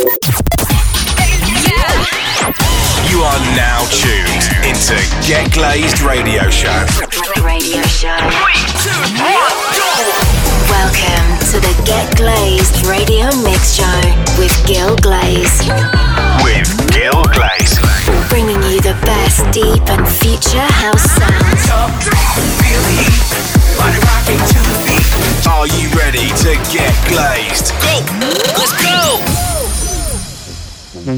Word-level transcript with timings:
You 0.00 0.06
are 3.20 3.40
now 3.52 3.84
tuned 3.92 4.48
into 4.64 4.96
Get 5.28 5.52
Glazed 5.52 6.00
Radio 6.00 6.48
Show. 6.48 6.86
Radio 7.44 7.82
Show. 7.82 8.16
Welcome 10.70 11.36
to 11.52 11.60
the 11.60 11.82
Get 11.84 12.16
Glazed 12.16 12.86
Radio 12.86 13.26
Mix 13.44 13.74
Show 13.74 14.00
with 14.38 14.56
Gil 14.66 14.96
Glaze. 14.96 15.68
With 16.44 16.72
Gil 16.94 17.22
Glaze. 17.36 17.76
Bringing 18.30 18.62
you 18.72 18.80
the 18.80 18.96
best 19.04 19.44
deep 19.52 19.86
and 19.90 20.08
future 20.08 20.64
house 20.80 21.04
sounds. 21.12 21.68
Are 25.46 25.66
you 25.66 25.90
ready 25.90 26.28
to 26.40 26.56
get 26.72 26.94
glazed? 27.06 27.74
Go! 27.82 28.00
Let's 28.56 28.72
go! 28.82 29.49
Hey 31.00 31.16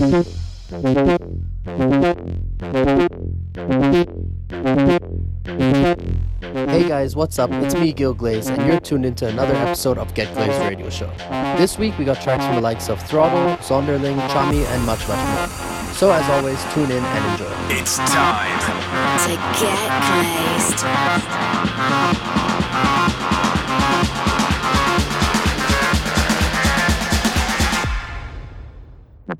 guys, 6.88 7.16
what's 7.16 7.36
up? 7.40 7.50
It's 7.50 7.74
me, 7.74 7.92
Gil 7.92 8.14
Glaze, 8.14 8.46
and 8.46 8.64
you're 8.64 8.78
tuned 8.78 9.04
into 9.04 9.26
another 9.26 9.54
episode 9.54 9.98
of 9.98 10.14
Get 10.14 10.32
Glazed 10.34 10.60
Radio 10.60 10.88
Show. 10.88 11.10
This 11.58 11.78
week 11.78 11.98
we 11.98 12.04
got 12.04 12.22
tracks 12.22 12.44
from 12.44 12.54
the 12.54 12.60
likes 12.60 12.88
of 12.88 13.02
Throttle, 13.02 13.56
Zonderling, 13.56 14.20
Chami, 14.28 14.64
and 14.66 14.86
much, 14.86 15.00
much 15.08 15.18
more. 15.18 15.48
So 15.94 16.12
as 16.12 16.30
always, 16.30 16.62
tune 16.72 16.92
in 16.92 17.02
and 17.02 17.32
enjoy. 17.32 17.52
It's 17.76 17.96
time 17.96 18.60
to 19.26 19.34
get 19.58 19.90
glazed. 22.38 22.51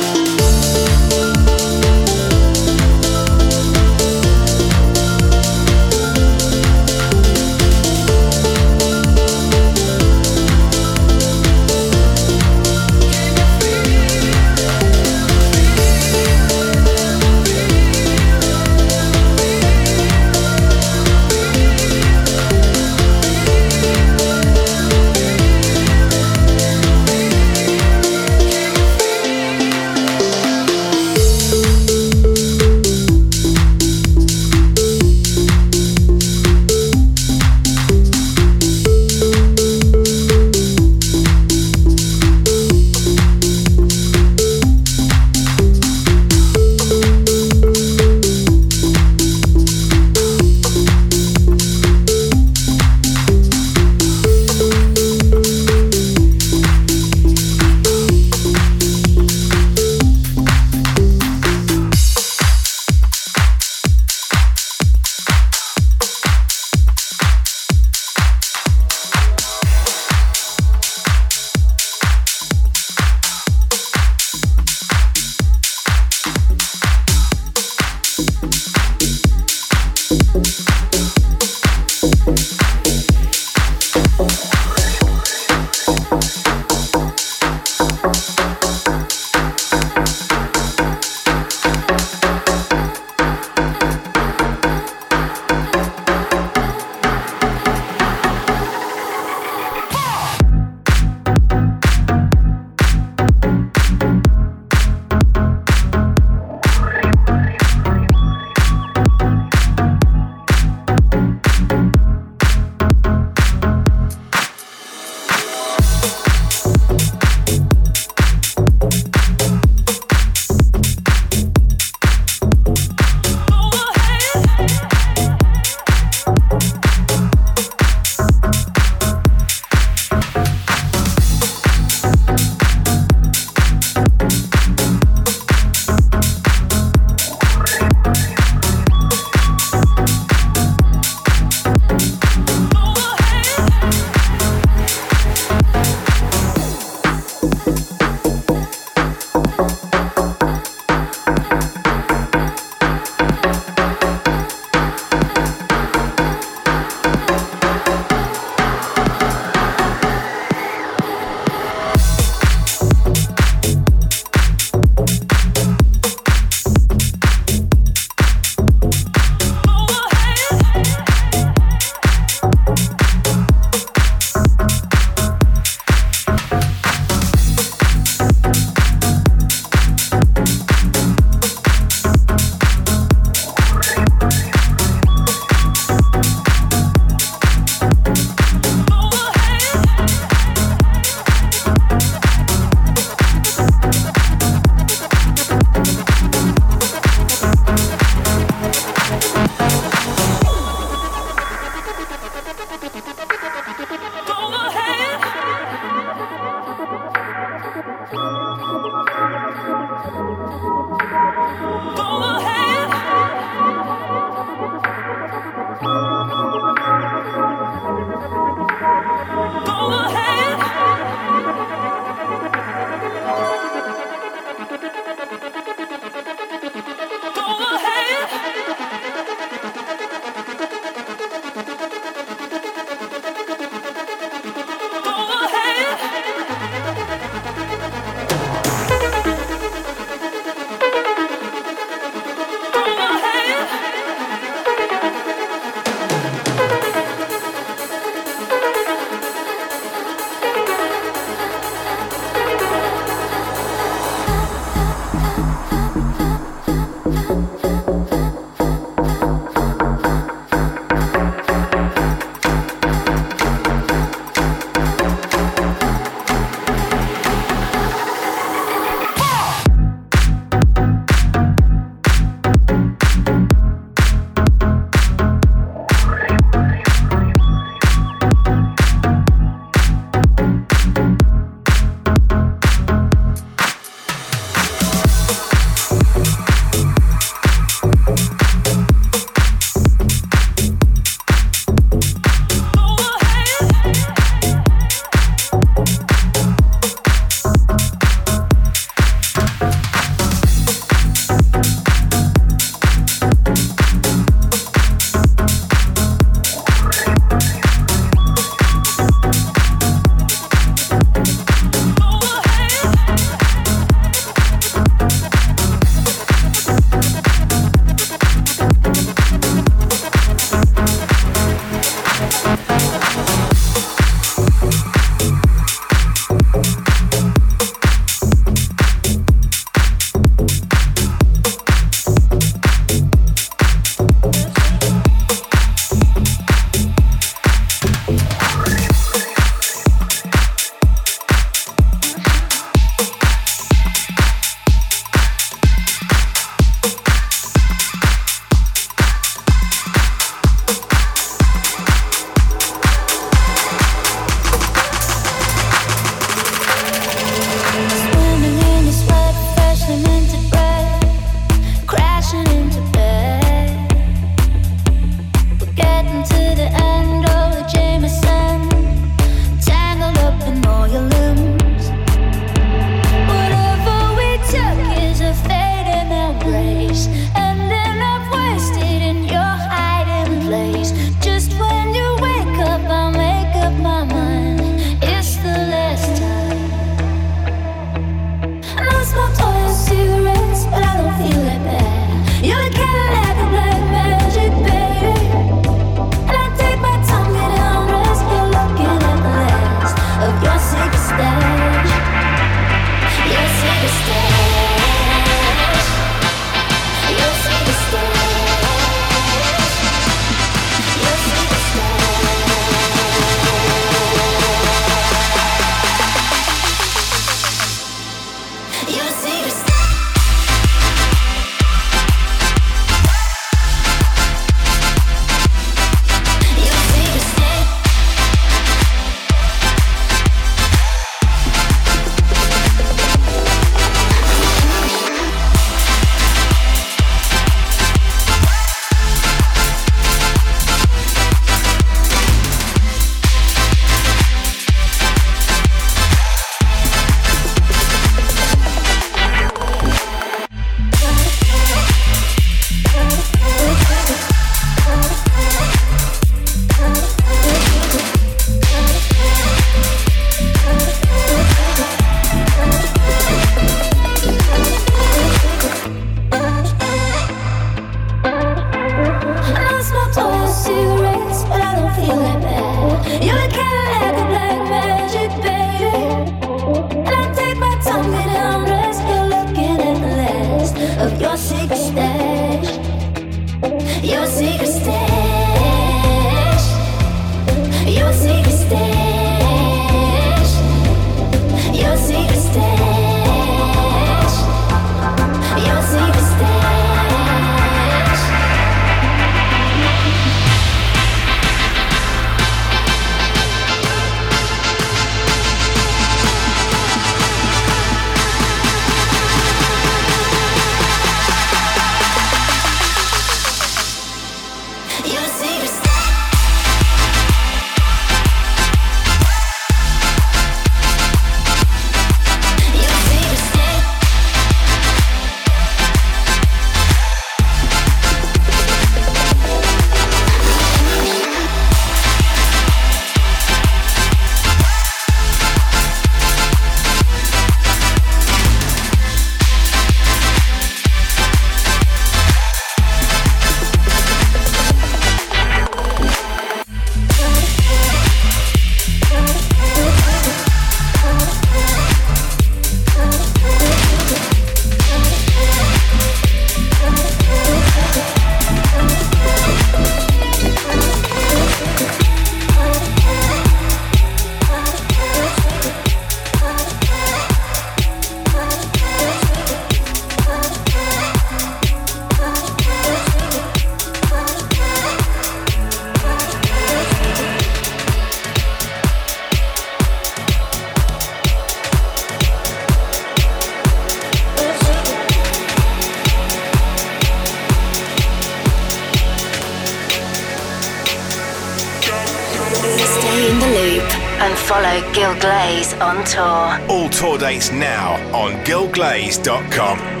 and 594.21 594.37
follow 594.37 594.93
Gil 594.93 595.19
Glaze 595.19 595.73
on 595.75 596.03
tour. 596.05 596.59
All 596.69 596.89
tour 596.89 597.17
dates 597.17 597.51
now 597.51 597.93
on 598.15 598.33
gilglaze.com. 598.45 600.00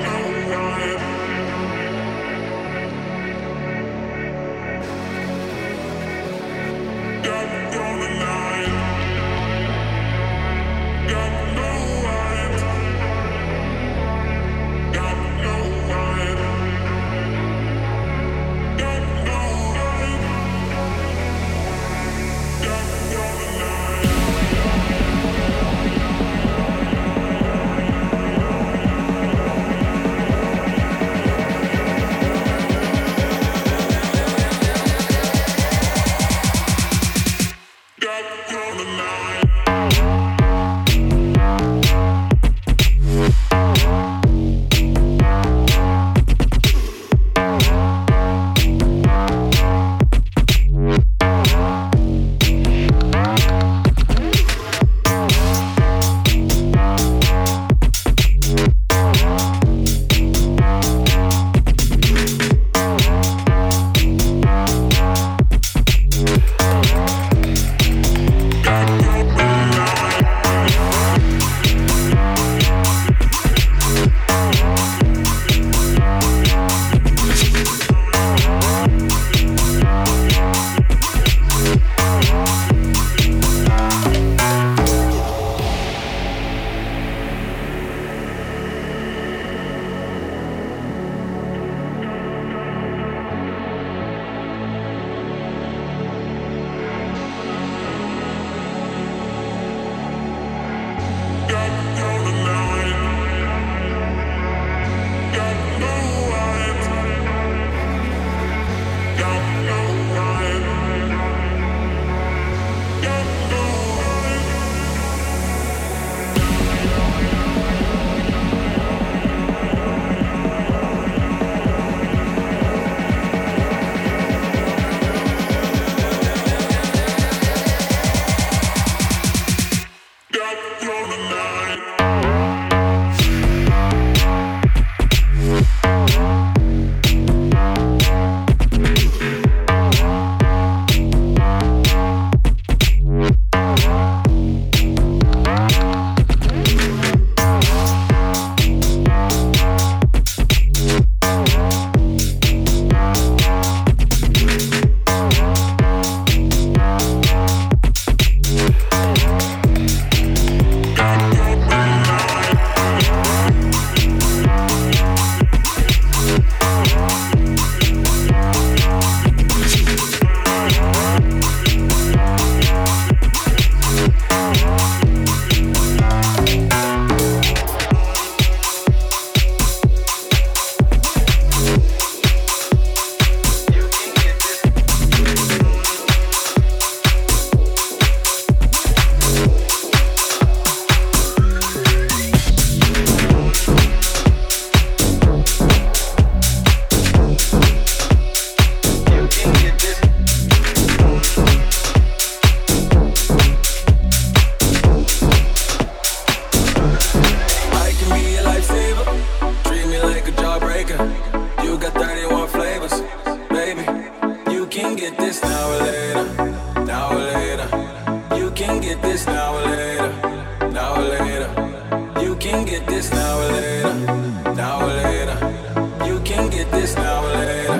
this 226.81 226.95
now 226.95 227.23
or 227.23 227.37
later, 227.37 227.77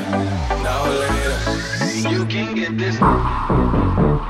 now 0.62 0.86
or 0.86 0.94
later. 0.94 2.08
You 2.08 2.24
can 2.26 2.54
get 2.54 2.78
this. 2.78 4.21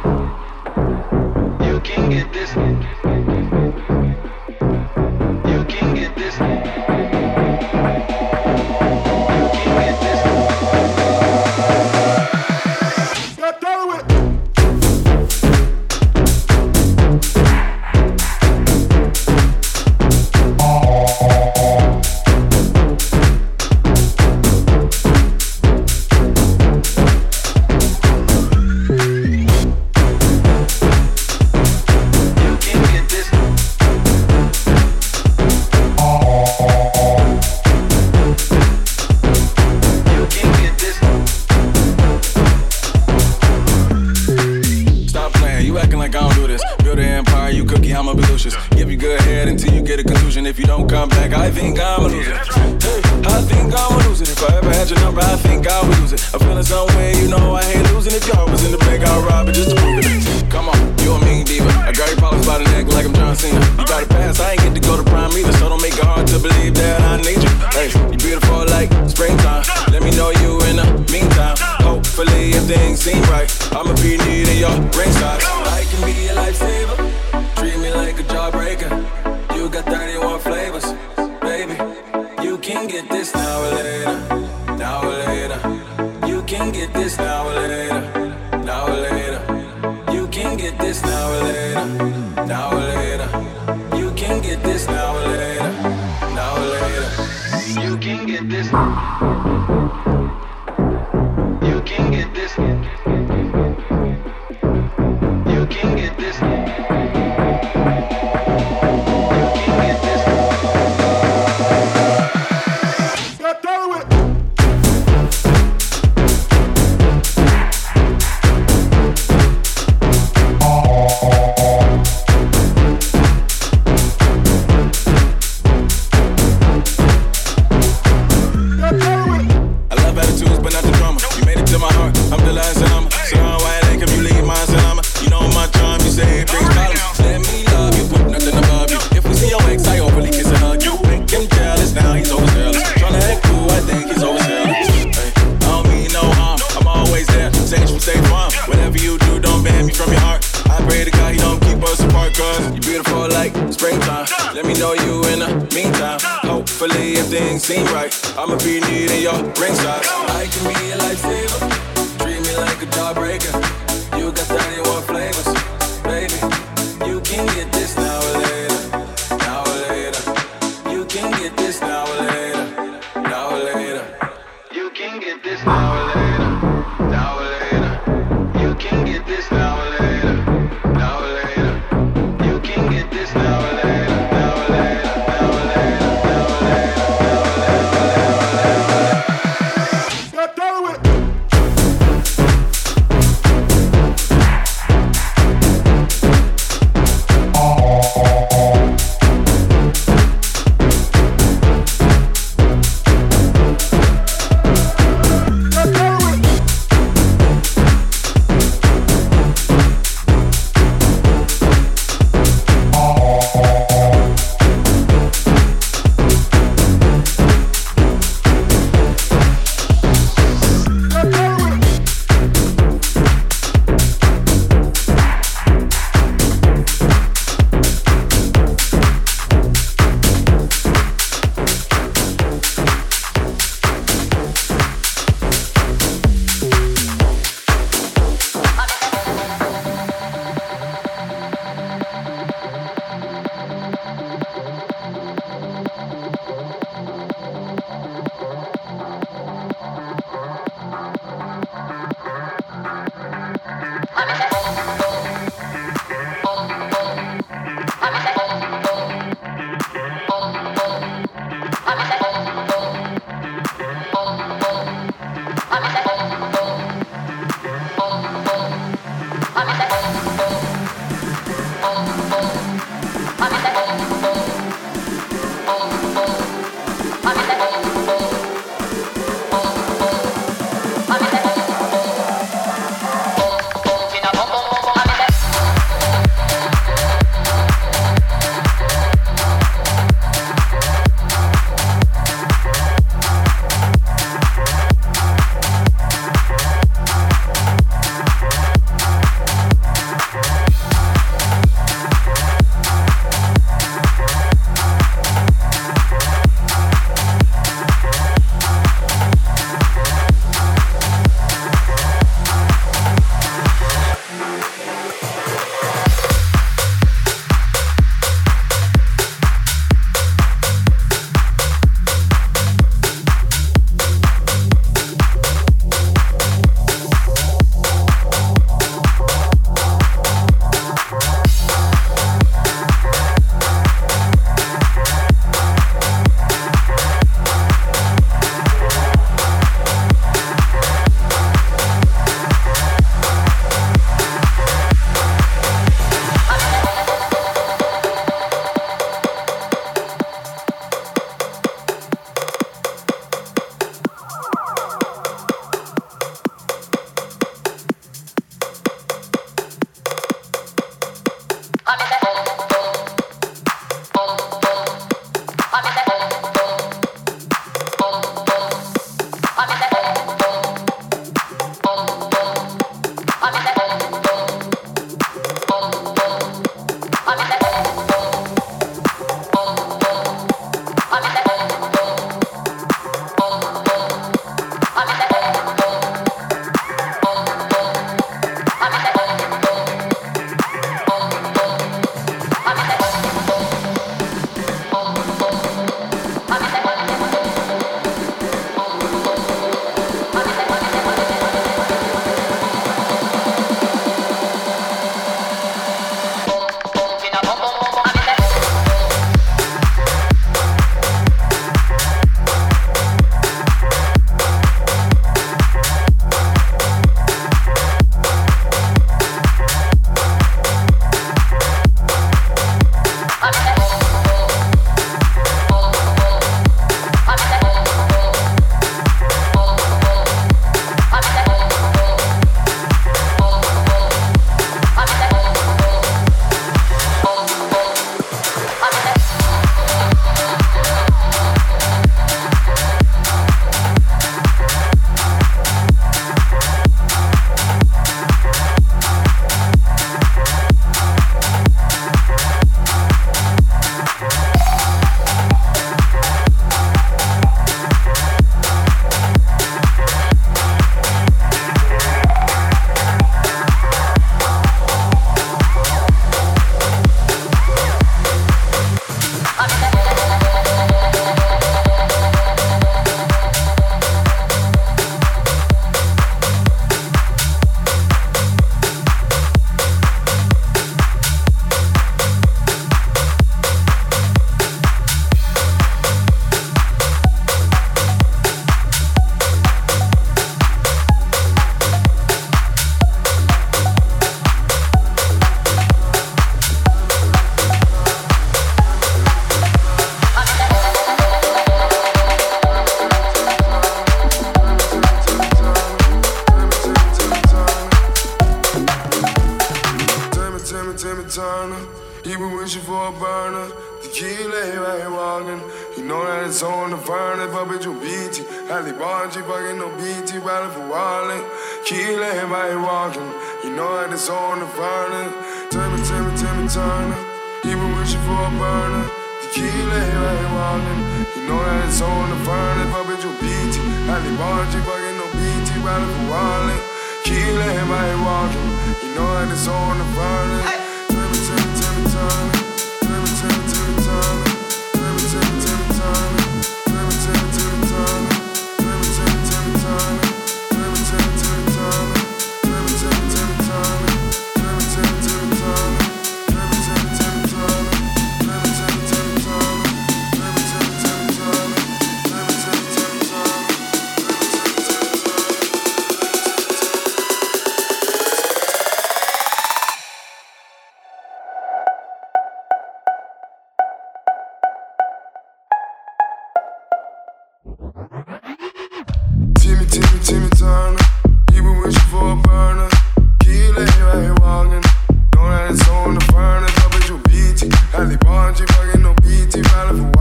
Cali 589.92 590.20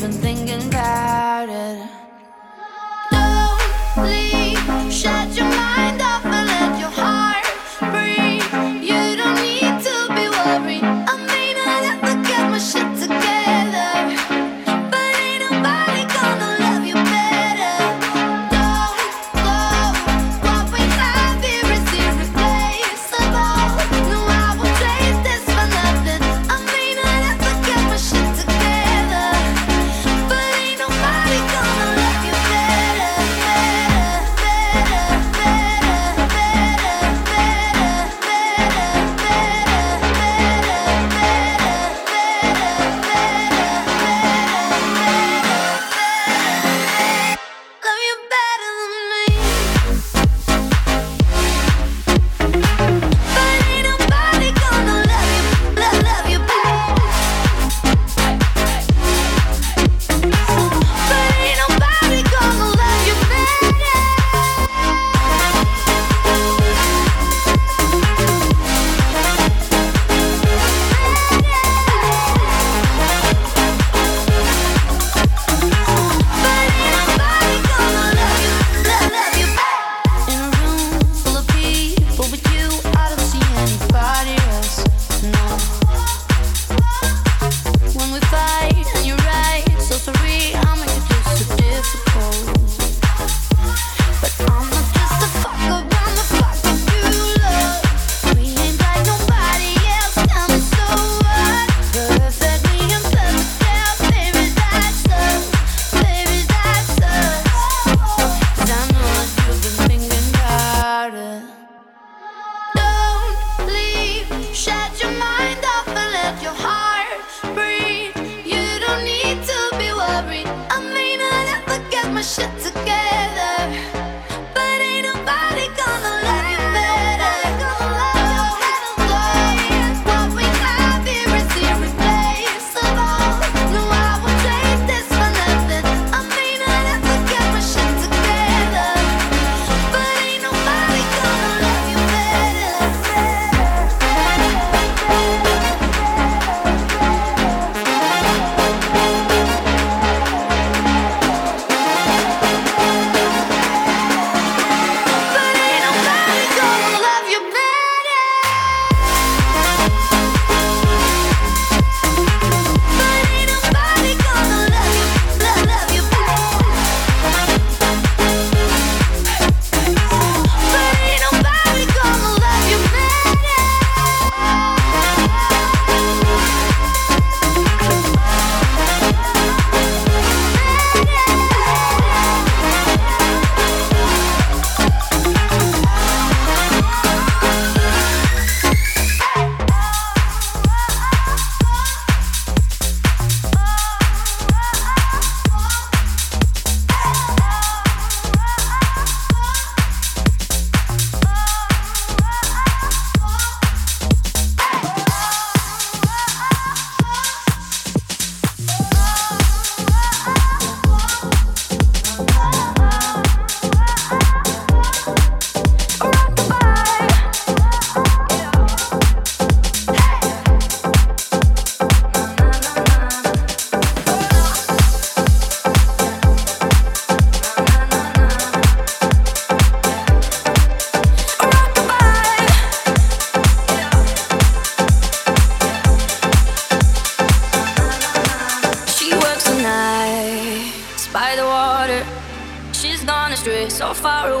been 0.00 0.12
thinking 0.12 0.68
about 0.68 1.48
it. 1.48 1.85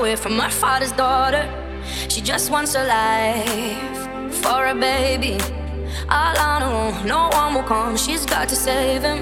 away 0.06 0.14
from 0.14 0.38
her 0.38 0.50
father's 0.50 0.92
daughter. 0.92 1.44
She 2.08 2.20
just 2.20 2.48
wants 2.48 2.76
a 2.76 2.84
life 2.84 3.98
for 4.42 4.66
a 4.66 4.74
baby. 4.74 5.36
All 6.08 6.38
on 6.48 6.62
her 6.62 6.74
own, 6.82 7.06
no 7.08 7.28
one 7.40 7.54
will 7.54 7.64
come. 7.64 7.96
She's 7.96 8.24
got 8.24 8.48
to 8.50 8.54
save 8.54 9.02
him. 9.02 9.20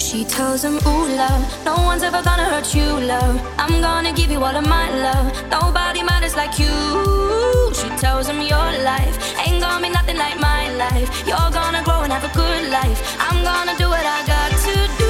She 0.00 0.24
tells 0.24 0.64
him, 0.64 0.76
Ooh, 0.88 1.06
love, 1.22 1.42
no 1.64 1.76
one's 1.90 2.02
ever 2.02 2.20
gonna 2.28 2.46
hurt 2.52 2.74
you, 2.74 2.88
love. 3.14 3.36
I'm 3.62 3.80
gonna 3.80 4.12
give 4.12 4.30
you 4.32 4.42
all 4.42 4.56
of 4.62 4.66
my 4.66 4.86
love. 5.06 5.26
Nobody 5.50 6.02
matters 6.02 6.34
like 6.34 6.58
you. 6.58 6.74
She 7.80 7.88
tells 8.04 8.26
him, 8.28 8.40
Your 8.40 8.70
life 8.90 9.16
ain't 9.46 9.60
gonna 9.62 9.86
be 9.86 9.90
nothing 9.98 10.16
like 10.16 10.36
my 10.40 10.62
life. 10.84 11.08
You're 11.28 11.52
gonna 11.60 11.82
grow 11.84 12.00
and 12.02 12.12
have 12.12 12.24
a 12.24 12.34
good 12.34 12.70
life. 12.70 12.98
I'm 13.20 13.38
gonna 13.44 13.76
do 13.78 13.86
what 13.88 14.04
I 14.04 14.18
got 14.26 14.50
to 14.66 14.98
do. 14.98 15.07